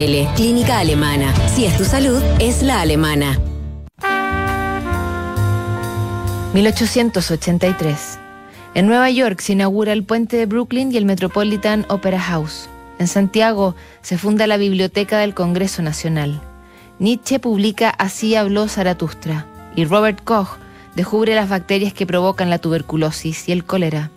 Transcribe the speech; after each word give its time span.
Clínica 0.00 0.78
Alemana. 0.78 1.34
Si 1.48 1.64
es 1.64 1.76
tu 1.76 1.84
salud, 1.84 2.22
es 2.38 2.62
la 2.62 2.82
alemana. 2.82 3.36
1883. 6.54 8.20
En 8.74 8.86
Nueva 8.86 9.10
York 9.10 9.40
se 9.40 9.54
inaugura 9.54 9.92
el 9.92 10.04
puente 10.04 10.36
de 10.36 10.46
Brooklyn 10.46 10.92
y 10.92 10.98
el 10.98 11.04
Metropolitan 11.04 11.84
Opera 11.88 12.20
House. 12.20 12.68
En 13.00 13.08
Santiago 13.08 13.74
se 14.00 14.18
funda 14.18 14.46
la 14.46 14.56
Biblioteca 14.56 15.18
del 15.18 15.34
Congreso 15.34 15.82
Nacional. 15.82 16.40
Nietzsche 17.00 17.40
publica 17.40 17.90
Así 17.90 18.36
habló 18.36 18.68
Zaratustra 18.68 19.46
y 19.74 19.84
Robert 19.84 20.22
Koch 20.22 20.58
descubre 20.94 21.34
las 21.34 21.48
bacterias 21.48 21.92
que 21.92 22.06
provocan 22.06 22.50
la 22.50 22.60
tuberculosis 22.60 23.48
y 23.48 23.52
el 23.52 23.64
cólera. 23.64 24.12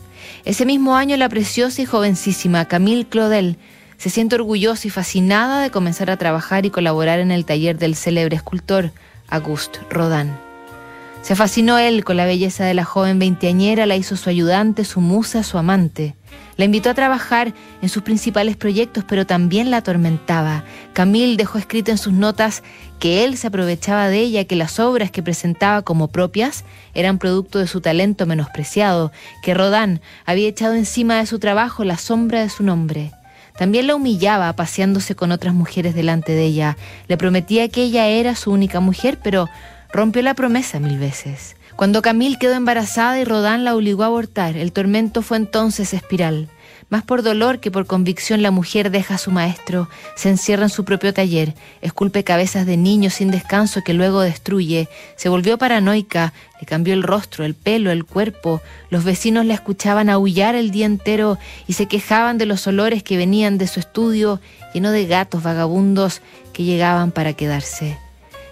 Ese 0.45 0.67
mismo 0.67 0.95
año 0.95 1.17
la 1.17 1.27
preciosa 1.27 1.81
y 1.81 1.85
jovencísima 1.85 2.65
Camille 2.65 3.07
Claudel 3.07 3.57
se 4.01 4.09
siente 4.09 4.33
orgullosa 4.33 4.87
y 4.87 4.89
fascinada 4.89 5.61
de 5.61 5.69
comenzar 5.69 6.09
a 6.09 6.17
trabajar 6.17 6.65
y 6.65 6.71
colaborar 6.71 7.19
en 7.19 7.29
el 7.29 7.45
taller 7.45 7.77
del 7.77 7.95
célebre 7.95 8.35
escultor 8.35 8.91
Auguste 9.29 9.77
Rodin. 9.91 10.31
Se 11.21 11.35
fascinó 11.35 11.77
él 11.77 12.03
con 12.03 12.17
la 12.17 12.25
belleza 12.25 12.65
de 12.65 12.73
la 12.73 12.83
joven 12.83 13.19
veinteañera, 13.19 13.85
la 13.85 13.95
hizo 13.95 14.17
su 14.17 14.31
ayudante, 14.31 14.85
su 14.85 15.01
musa, 15.01 15.43
su 15.43 15.59
amante. 15.59 16.15
La 16.57 16.65
invitó 16.65 16.89
a 16.89 16.95
trabajar 16.95 17.53
en 17.83 17.89
sus 17.89 18.01
principales 18.01 18.57
proyectos, 18.57 19.03
pero 19.07 19.27
también 19.27 19.69
la 19.69 19.77
atormentaba. 19.77 20.63
Camille 20.93 21.37
dejó 21.37 21.59
escrito 21.59 21.91
en 21.91 21.99
sus 21.99 22.11
notas 22.11 22.63
que 22.97 23.23
él 23.23 23.37
se 23.37 23.45
aprovechaba 23.45 24.07
de 24.07 24.17
ella, 24.17 24.45
que 24.45 24.55
las 24.55 24.79
obras 24.79 25.11
que 25.11 25.21
presentaba 25.21 25.83
como 25.83 26.07
propias 26.07 26.63
eran 26.95 27.19
producto 27.19 27.59
de 27.59 27.67
su 27.67 27.81
talento 27.81 28.25
menospreciado, 28.25 29.11
que 29.43 29.53
Rodin 29.53 30.01
había 30.25 30.47
echado 30.47 30.73
encima 30.73 31.19
de 31.19 31.27
su 31.27 31.37
trabajo 31.37 31.83
la 31.83 31.99
sombra 31.99 32.41
de 32.41 32.49
su 32.49 32.63
nombre. 32.63 33.11
También 33.57 33.87
la 33.87 33.95
humillaba 33.95 34.53
paseándose 34.53 35.15
con 35.15 35.31
otras 35.31 35.53
mujeres 35.53 35.95
delante 35.95 36.33
de 36.33 36.45
ella. 36.45 36.77
Le 37.07 37.17
prometía 37.17 37.69
que 37.69 37.83
ella 37.83 38.07
era 38.07 38.35
su 38.35 38.51
única 38.51 38.79
mujer, 38.79 39.19
pero 39.21 39.49
rompió 39.91 40.21
la 40.21 40.33
promesa 40.33 40.79
mil 40.79 40.97
veces. 40.97 41.55
Cuando 41.75 42.01
Camille 42.01 42.37
quedó 42.37 42.53
embarazada 42.53 43.19
y 43.19 43.23
Rodán 43.23 43.63
la 43.63 43.75
obligó 43.75 44.03
a 44.03 44.07
abortar, 44.07 44.55
el 44.57 44.71
tormento 44.71 45.21
fue 45.21 45.37
entonces 45.37 45.93
espiral. 45.93 46.49
Más 46.91 47.03
por 47.03 47.23
dolor 47.23 47.61
que 47.61 47.71
por 47.71 47.87
convicción 47.87 48.41
la 48.41 48.51
mujer 48.51 48.91
deja 48.91 49.15
a 49.15 49.17
su 49.17 49.31
maestro, 49.31 49.87
se 50.17 50.27
encierra 50.27 50.63
en 50.63 50.69
su 50.69 50.83
propio 50.83 51.13
taller, 51.13 51.55
esculpe 51.81 52.25
cabezas 52.25 52.65
de 52.65 52.75
niños 52.75 53.13
sin 53.13 53.31
descanso 53.31 53.81
que 53.81 53.93
luego 53.93 54.19
destruye, 54.19 54.89
se 55.15 55.29
volvió 55.29 55.57
paranoica, 55.57 56.33
le 56.59 56.67
cambió 56.67 56.93
el 56.93 57.03
rostro, 57.03 57.45
el 57.45 57.55
pelo, 57.55 57.91
el 57.91 58.03
cuerpo, 58.03 58.61
los 58.89 59.05
vecinos 59.05 59.45
la 59.45 59.53
escuchaban 59.53 60.09
aullar 60.09 60.53
el 60.53 60.71
día 60.71 60.85
entero 60.85 61.37
y 61.65 61.73
se 61.73 61.85
quejaban 61.87 62.37
de 62.37 62.45
los 62.45 62.67
olores 62.67 63.03
que 63.03 63.15
venían 63.15 63.57
de 63.57 63.67
su 63.67 63.79
estudio 63.79 64.41
lleno 64.73 64.91
de 64.91 65.05
gatos 65.05 65.43
vagabundos 65.43 66.21
que 66.51 66.65
llegaban 66.65 67.11
para 67.11 67.31
quedarse. 67.31 67.97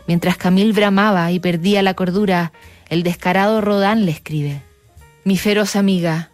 Mientras 0.07 0.37
Camille 0.37 0.71
bramaba 0.71 1.29
y 1.33 1.41
perdía 1.41 1.81
la 1.81 1.93
cordura, 1.93 2.53
el 2.87 3.03
descarado 3.03 3.59
Rodán 3.59 4.05
le 4.05 4.11
escribe. 4.11 4.61
Mi 5.25 5.37
feroz 5.37 5.75
amiga, 5.75 6.29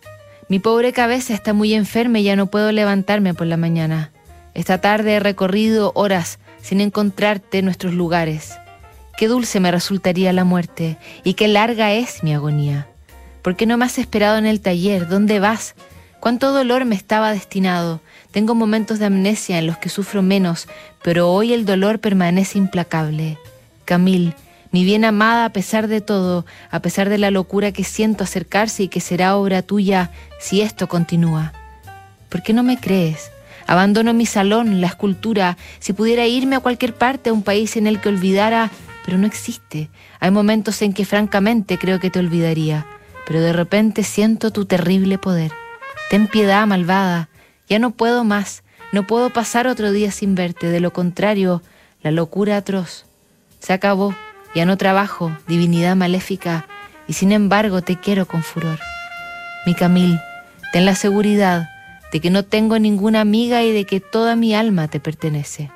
mi 0.48 0.60
pobre 0.60 0.94
cabeza 0.94 1.34
está 1.34 1.54
muy 1.54 1.74
enferma 1.74 2.20
y 2.20 2.24
ya 2.24 2.36
no 2.36 2.48
puedo 2.48 2.72
levantarme 2.72 3.34
por 3.34 3.48
la 3.48 3.58
mañana. 3.58 4.12
Esta 4.54 4.80
tarde 4.80 5.16
he 5.16 5.20
recorrido 5.20 5.92
horas 5.96 6.40
sin 6.62 6.82
encontrarte 6.82 7.60
en 7.60 7.66
nuestros 7.66 7.94
lugares. 7.94 8.54
Qué 9.18 9.28
dulce 9.28 9.60
me 9.60 9.72
resultaría 9.72 10.34
la 10.34 10.44
muerte 10.44 10.98
y 11.24 11.34
qué 11.34 11.48
larga 11.48 11.94
es 11.94 12.22
mi 12.24 12.34
agonía. 12.34 12.88
¿Por 13.42 13.56
qué 13.56 13.66
no 13.66 13.78
me 13.78 13.86
has 13.86 13.98
esperado 13.98 14.38
en 14.38 14.46
el 14.46 14.62
taller? 14.62 15.08
¿Dónde 15.08 15.40
vas? 15.40 15.76
¿Cuánto 16.20 16.52
dolor 16.52 16.86
me 16.86 16.96
estaba 16.96 17.32
destinado? 17.32 18.02
Tengo 18.32 18.56
momentos 18.56 19.00
de 19.00 19.06
amnesia 19.06 19.60
en 19.60 19.68
los 19.68 19.78
que 19.78 19.90
sufro 19.90 20.22
menos, 20.22 20.68
pero 21.04 21.32
hoy 21.32 21.54
el 21.54 21.66
dolor 21.66 22.00
permanece 22.00 22.58
implacable. 22.58 23.38
Camil, 23.86 24.34
mi 24.72 24.84
bien 24.84 25.06
amada 25.06 25.46
a 25.46 25.50
pesar 25.50 25.88
de 25.88 26.02
todo, 26.02 26.46
a 26.72 26.80
pesar 26.82 27.10
de 27.10 27.18
la 27.18 27.32
locura 27.32 27.72
que 27.72 27.84
siento 27.84 28.24
acercarse 28.24 28.84
y 28.84 28.88
que 28.88 29.02
será 29.02 29.36
obra 29.38 29.62
tuya 29.62 30.12
si 30.40 30.62
esto 30.62 30.88
continúa. 30.88 31.54
¿Por 32.30 32.44
qué 32.44 32.54
no 32.54 32.64
me 32.64 32.80
crees? 32.80 33.32
Abandono 33.68 34.14
mi 34.14 34.26
salón, 34.26 34.82
la 34.82 34.88
escultura, 34.88 35.58
si 35.80 35.94
pudiera 35.94 36.28
irme 36.28 36.56
a 36.56 36.60
cualquier 36.60 36.94
parte, 36.94 37.30
a 37.30 37.34
un 37.34 37.42
país 37.42 37.78
en 37.78 37.88
el 37.88 38.00
que 38.00 38.10
olvidara, 38.10 38.70
pero 39.06 39.18
no 39.18 39.26
existe. 39.26 39.90
Hay 40.20 40.32
momentos 40.32 40.82
en 40.82 40.94
que 40.94 41.06
francamente 41.06 41.78
creo 41.78 42.00
que 42.00 42.10
te 42.10 42.20
olvidaría, 42.20 42.86
pero 43.26 43.42
de 43.42 43.54
repente 43.54 44.04
siento 44.04 44.52
tu 44.52 44.66
terrible 44.66 45.18
poder. 45.18 45.52
Ten 46.10 46.28
piedad, 46.28 46.68
malvada, 46.68 47.30
ya 47.68 47.80
no 47.80 47.92
puedo 47.92 48.24
más, 48.24 48.64
no 48.92 49.08
puedo 49.08 49.32
pasar 49.32 49.68
otro 49.68 49.92
día 49.92 50.12
sin 50.12 50.36
verte, 50.36 50.68
de 50.68 50.80
lo 50.80 50.94
contrario, 50.94 51.64
la 52.04 52.12
locura 52.12 52.58
atroz 52.58 53.06
se 53.66 53.74
acabó, 53.74 54.14
ya 54.56 54.66
no 54.66 54.78
trabajo, 54.78 55.32
divinidad 55.48 55.96
maléfica, 55.96 56.66
y 57.08 57.14
sin 57.14 57.32
embargo 57.32 57.82
te 57.82 57.98
quiero 58.00 58.26
con 58.26 58.42
furor. 58.42 58.80
Mi 59.66 59.76
Camil, 59.76 60.20
ten 60.72 60.86
la 60.86 60.96
seguridad 60.96 61.70
de 62.12 62.22
que 62.22 62.30
no 62.30 62.44
tengo 62.44 62.80
ninguna 62.80 63.22
amiga 63.22 63.64
y 63.64 63.72
de 63.72 63.86
que 63.86 64.00
toda 64.00 64.36
mi 64.36 64.56
alma 64.56 64.88
te 64.88 65.00
pertenece. 65.00 65.70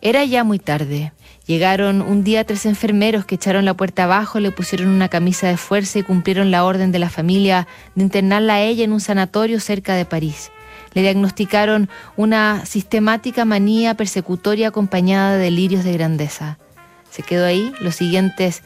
Era 0.00 0.24
ya 0.24 0.44
muy 0.44 0.58
tarde. 0.58 1.12
Llegaron 1.46 2.02
un 2.02 2.22
día 2.22 2.44
tres 2.44 2.66
enfermeros 2.66 3.24
que 3.24 3.36
echaron 3.36 3.64
la 3.64 3.74
puerta 3.74 4.04
abajo, 4.04 4.38
le 4.40 4.50
pusieron 4.50 4.88
una 4.88 5.08
camisa 5.08 5.48
de 5.48 5.56
fuerza 5.56 5.98
y 5.98 6.02
cumplieron 6.02 6.50
la 6.50 6.64
orden 6.64 6.92
de 6.92 6.98
la 6.98 7.10
familia 7.10 7.66
de 7.94 8.02
internarla 8.02 8.54
a 8.54 8.60
ella 8.60 8.84
en 8.84 8.92
un 8.92 9.00
sanatorio 9.00 9.58
cerca 9.58 9.94
de 9.94 10.04
París. 10.04 10.50
Le 10.92 11.02
diagnosticaron 11.02 11.88
una 12.16 12.64
sistemática 12.66 13.44
manía 13.44 13.94
persecutoria 13.94 14.68
acompañada 14.68 15.36
de 15.36 15.44
delirios 15.44 15.84
de 15.84 15.92
grandeza. 15.92 16.58
Se 17.16 17.22
quedó 17.22 17.46
ahí 17.46 17.72
los 17.80 17.94
siguientes 17.94 18.62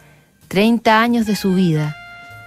30 0.48 1.00
años 1.00 1.24
de 1.24 1.36
su 1.36 1.54
vida. 1.54 1.96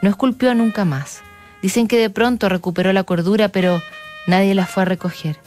No 0.02 0.10
esculpió 0.10 0.54
nunca 0.54 0.84
más. 0.84 1.22
Dicen 1.62 1.88
que 1.88 1.98
de 1.98 2.10
pronto 2.10 2.50
recuperó 2.50 2.92
la 2.92 3.06
cordura, 3.06 3.48
pero 3.48 3.82
nadie 4.28 4.54
la 4.54 4.66
fue 4.66 4.84
a 4.84 4.86
recoger. 4.86 5.38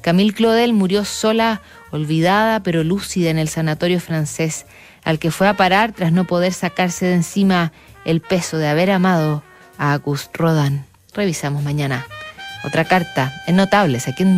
Camille 0.00 0.32
Claudel 0.32 0.72
murió 0.72 1.04
sola, 1.04 1.60
olvidada, 1.90 2.62
pero 2.62 2.84
lúcida 2.84 3.28
en 3.28 3.36
el 3.36 3.50
sanatorio 3.50 4.00
francés, 4.00 4.64
al 5.04 5.18
que 5.18 5.30
fue 5.30 5.46
a 5.46 5.58
parar 5.58 5.92
tras 5.92 6.10
no 6.10 6.24
poder 6.24 6.54
sacarse 6.54 7.04
de 7.04 7.14
encima 7.16 7.72
el 8.06 8.22
peso 8.22 8.56
de 8.56 8.68
haber 8.68 8.90
amado 8.90 9.42
a 9.76 9.92
Auguste 9.92 10.38
Rodin. 10.38 10.86
Revisamos 11.12 11.62
mañana. 11.62 12.06
Otra 12.64 12.86
carta 12.86 13.30
en 13.46 13.56
Notables, 13.56 14.08
aquí 14.08 14.22
en 14.22 14.26